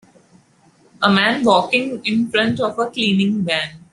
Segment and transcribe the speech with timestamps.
[0.99, 3.83] A man walking in front of a cleaning van.